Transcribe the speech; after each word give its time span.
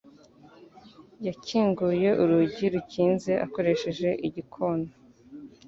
Yakinguye 1.25 2.09
urugi 2.21 2.65
rukinze 2.73 3.31
akoresheje 3.45 4.09
igikona. 4.27 4.89